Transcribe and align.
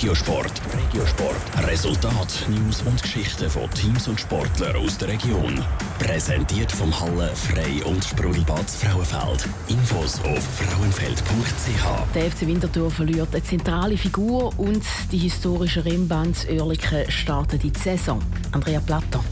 Regiosport. 0.00 0.62
Regiosport. 0.72 1.68
Resultat, 1.68 2.46
News 2.48 2.80
und 2.86 3.02
Geschichten 3.02 3.50
von 3.50 3.70
Teams 3.72 4.08
und 4.08 4.18
Sportlern 4.18 4.74
aus 4.76 4.96
der 4.96 5.08
Region. 5.08 5.62
Präsentiert 5.98 6.72
vom 6.72 6.98
Halle 6.98 7.30
Frei 7.34 7.84
und 7.84 8.02
Sprudelbad 8.02 8.64
Frauenfeld. 8.70 9.46
Infos 9.68 10.18
auf 10.20 10.42
frauenfeld.ch. 10.42 12.14
Der 12.14 12.30
FC 12.30 12.46
Winterthur 12.46 12.90
verliert 12.90 13.28
eine 13.34 13.44
zentrale 13.44 13.98
Figur 13.98 14.58
und 14.58 14.82
die 15.12 15.18
historische 15.18 15.84
Rennbahn 15.84 16.32
Oerlikon 16.48 17.04
startet 17.10 17.62
in 17.62 17.70
die 17.74 17.78
Saison. 17.78 18.22
Andrea 18.52 18.80
Platter. 18.80 19.22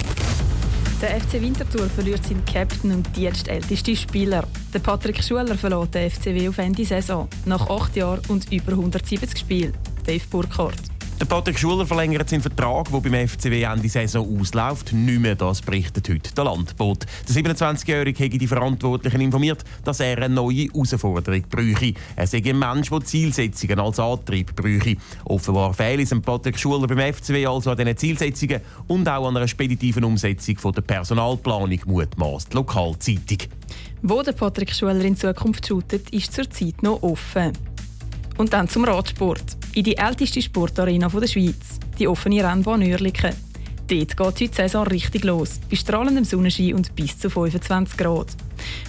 Der 1.01 1.19
FC 1.19 1.41
Winterthur 1.41 1.89
verliert 1.89 2.27
seinen 2.27 2.45
Captain 2.45 2.93
und 2.93 3.17
dienstältesten 3.17 3.97
Spieler. 3.97 4.47
Der 4.75 4.81
Patrick 4.81 5.25
Schuler 5.25 5.57
verlässt 5.57 5.95
den 5.95 6.11
FCW 6.11 6.51
auf 6.51 6.59
Ende 6.59 6.85
Saison. 6.85 7.27
Nach 7.47 7.71
acht 7.71 7.97
Jahren 7.97 8.21
und 8.29 8.53
über 8.53 8.73
170 8.73 9.39
Spielen. 9.39 9.73
Dave 10.09 10.25
Burkhardt. 10.31 10.75
Der 11.21 11.27
Patrick 11.27 11.59
Schuler 11.59 11.85
verlängert 11.85 12.31
seinen 12.31 12.41
Vertrag, 12.41 12.91
der 12.91 13.01
beim 13.01 13.29
FCW 13.29 13.63
Ende 13.63 13.91
Saison 13.91 14.41
ausläuft, 14.41 14.95
nicht 14.95 15.21
mehr. 15.21 15.35
Das 15.35 15.61
berichtet 15.61 16.09
heute 16.09 16.33
der 16.33 16.45
Landbot. 16.45 17.05
Der 17.29 17.35
27-Jährige 17.35 18.25
hat 18.25 18.33
die 18.33 18.47
Verantwortlichen 18.47 19.21
informiert, 19.21 19.63
dass 19.85 20.01
er 20.01 20.17
eine 20.17 20.35
neue 20.35 20.69
Herausforderung 20.73 21.43
bräuchte. 21.51 21.93
Er 22.17 22.27
sei 22.27 22.43
ein 22.43 22.59
Mensch, 22.59 22.89
der 22.89 23.05
Zielsetzungen 23.05 23.81
als 23.81 24.01
Antrieb 24.01 24.57
bräuchte. 24.57 24.97
Offenbar 25.27 25.75
fehlt 25.75 26.11
es 26.11 26.21
Patrick 26.23 26.59
Schuler 26.59 26.87
beim 26.87 27.13
FCW 27.13 27.47
also 27.47 27.73
an 27.73 27.77
diesen 27.77 27.97
Zielsetzungen 27.99 28.63
und 28.87 29.07
auch 29.07 29.29
an 29.29 29.37
einer 29.37 29.49
speditiven 29.49 30.05
Umsetzung 30.05 30.57
von 30.57 30.73
der 30.73 30.83
Personalplanung, 30.83 31.81
mutmaßt 31.85 32.51
die 32.51 32.57
Lokalzeitung. 32.57 33.39
Wo 34.01 34.23
der 34.23 34.33
Patrick 34.33 34.73
Schuler 34.73 35.05
in 35.05 35.17
Zukunft 35.17 35.67
shootet, 35.67 36.09
ist 36.15 36.33
zurzeit 36.33 36.83
noch 36.83 37.03
offen. 37.03 37.53
Und 38.39 38.55
dann 38.55 38.69
zum 38.69 38.85
Radsport. 38.85 39.58
In 39.75 39.85
die 39.85 39.97
älteste 39.97 40.43
Sportarena 40.43 41.09
der 41.09 41.27
Schweiz, 41.27 41.79
die 41.99 42.09
offene 42.09 42.43
Rennbahn 42.43 42.83
Oerlikon. 42.83 43.33
Dort 43.87 44.17
geht 44.17 44.21
heute 44.21 44.55
Saison 44.55 44.87
richtig 44.87 45.25
los, 45.25 45.61
bei 45.71 45.77
strahlendem 45.77 46.25
Sonnenschein 46.25 46.75
und 46.75 46.95
bis 46.95 47.19
zu 47.19 47.31
25 47.31 47.97
Grad. 47.97 48.29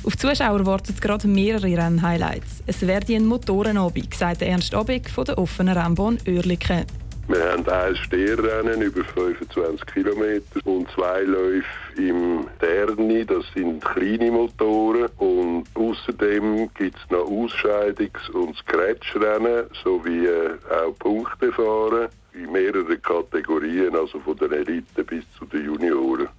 Auf 0.04 0.16
die 0.16 0.28
Zuschauer 0.28 0.66
warten 0.66 0.96
gerade 1.00 1.28
mehrere 1.28 1.78
Rennhighlights. 1.78 2.64
Es 2.66 2.86
werde 2.86 3.16
ein 3.16 3.26
Motorenabend, 3.26 4.14
sagt 4.14 4.42
Ernst 4.42 4.74
Abeck 4.74 5.10
von 5.10 5.26
der 5.26 5.38
offenen 5.38 5.78
Rennbahn 5.78 6.18
Oerlikon. 6.28 6.86
Wir 7.30 7.52
haben 7.52 7.70
ein 7.70 7.96
Steherrennen 7.96 8.82
über 8.82 9.04
25 9.04 9.86
Kilometer 9.86 10.66
und 10.66 10.90
zwei 10.96 11.22
Läufe 11.22 11.64
im 11.96 12.48
Terni. 12.60 13.24
Das 13.24 13.46
sind 13.54 13.86
kleine 13.86 14.32
Motoren. 14.32 15.10
Und 15.20 15.66
außerdem 15.76 16.74
gibt 16.74 16.98
es 16.98 17.12
noch 17.12 17.30
Ausscheidungs- 17.30 18.32
und 18.32 18.58
Scratch-Rennen 18.58 19.66
sowie 19.84 20.26
äh, 20.26 20.58
auch 20.74 20.98
Punktefahren 20.98 22.08
in 22.34 22.52
mehreren 22.52 23.00
Kategorien, 23.00 23.96
also 23.96 24.20
von 24.22 24.36
der 24.38 24.52
Elite 24.52 25.04
bis 25.04 25.24
zu 25.38 25.46
den 25.46 25.66
Junioren. 25.66 26.30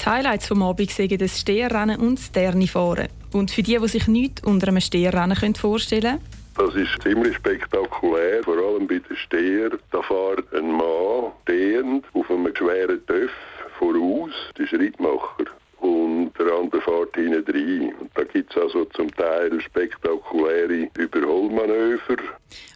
Die 0.00 0.10
Highlights 0.10 0.48
vom 0.48 0.64
Abend 0.64 0.90
sind 0.90 1.22
das 1.22 1.38
Steherrennen 1.38 2.00
und 2.00 2.18
das 2.18 2.32
Terni-Fahren. 2.32 3.06
Und 3.32 3.52
für 3.52 3.62
die, 3.62 3.78
die 3.78 3.88
sich 3.88 4.08
nichts 4.08 4.42
unter 4.42 4.66
einem 4.66 4.80
Steherrennen 4.80 5.54
vorstellen 5.54 6.18
können, 6.18 6.41
das 6.56 6.74
ist 6.74 7.02
ziemlich 7.02 7.36
spektakulär, 7.36 8.42
vor 8.42 8.56
allem 8.56 8.86
bei 8.86 8.98
den 8.98 9.16
Steher. 9.16 9.70
Da 9.90 10.02
fährt 10.02 10.52
ein 10.54 10.70
Mann 10.72 11.32
stehend 11.42 12.04
auf 12.14 12.30
einem 12.30 12.54
schweren 12.54 13.04
Töff 13.06 13.30
voraus, 13.78 14.32
der 14.58 14.66
Schrittmacher. 14.66 15.44
Und 15.80 16.32
der 16.38 16.52
andere 16.52 16.80
fährt 16.80 17.16
hinten 17.16 17.50
rein. 17.50 17.94
Und 17.98 18.10
da 18.14 18.22
gibt 18.22 18.54
es 18.54 18.62
also 18.62 18.84
zum 18.86 19.12
Teil 19.16 19.60
spektakuläre 19.60 20.88
Überholmanöver. 20.96 22.16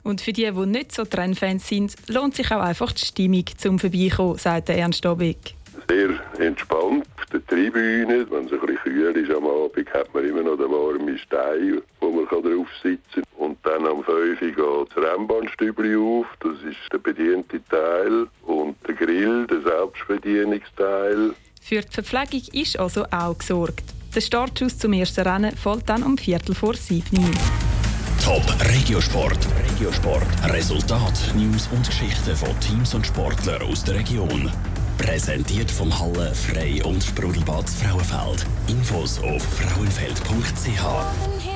Und 0.03 0.21
für 0.21 0.33
die, 0.33 0.51
die 0.51 0.67
nicht 0.67 0.93
so 0.93 1.05
Trennfans 1.05 1.69
sind, 1.69 1.95
lohnt 2.09 2.35
sich 2.35 2.51
auch 2.51 2.61
einfach 2.61 2.93
die 2.93 3.05
Stimmung 3.05 3.45
zum 3.57 3.79
Vorbeikommen, 3.79 4.39
sagt 4.39 4.71
Ernst 4.71 5.07
Obig. 5.07 5.55
Sehr 5.89 6.11
entspannt 6.45 7.07
auf 7.17 7.27
der 7.27 7.47
Tribüne. 7.47 8.27
Wenn 8.29 8.47
es 8.47 8.53
ein 8.53 8.61
bisschen 8.61 8.77
kühl 8.83 9.17
ist 9.17 9.31
am 9.31 9.47
Abend, 9.47 9.95
hat 9.95 10.13
man 10.13 10.25
immer 10.25 10.43
noch 10.43 10.57
den 10.57 10.71
warmen 10.71 11.17
Stein, 11.19 11.81
wo 12.01 12.11
man 12.11 12.27
drauf 12.27 12.67
sitzen 12.83 13.23
kann. 13.23 13.36
Dann 13.67 13.85
am 13.85 14.05
5 14.05 14.41
Uhr 14.41 14.49
geht 14.49 14.57
das 14.95 15.05
Rennbahnstübli 15.05 15.97
auf. 15.97 16.27
Das 16.39 16.55
ist 16.63 16.79
der 16.93 16.99
bediente 16.99 17.61
Teil. 17.69 18.29
Und 18.47 18.77
der 18.87 18.95
Grill, 18.95 19.45
der 19.49 19.61
Selbstbedienungsteil. 19.61 21.35
Für 21.61 21.81
die 21.81 21.93
Verpflegung 21.93 22.43
ist 22.53 22.79
also 22.79 23.05
auch 23.11 23.37
gesorgt. 23.37 23.83
Der 24.15 24.21
Startschuss 24.21 24.79
zum 24.79 24.93
ersten 24.93 25.27
Rennen 25.27 25.57
fällt 25.57 25.89
dann 25.89 26.05
um 26.05 26.17
Viertel 26.17 26.55
vor 26.55 26.75
sieben. 26.75 27.29
Top 28.25 28.45
Regiosport. 28.73 29.39
Regiosport. 29.73 30.29
Resultat, 30.45 31.35
News 31.35 31.69
und 31.73 31.85
Geschichten 31.85 32.37
von 32.37 32.61
Teams 32.61 32.95
und 32.95 33.05
Sportlern 33.05 33.63
aus 33.63 33.83
der 33.83 33.97
Region. 33.97 34.49
Präsentiert 34.97 35.73
vom 35.73 35.91
Halle 35.99 36.33
Frei 36.35 36.81
und 36.85 37.03
Sprudelbad 37.03 37.69
Frauenfeld. 37.69 38.47
Infos 38.69 39.21
auf 39.25 39.43
frauenfeld.ch. 39.43 41.56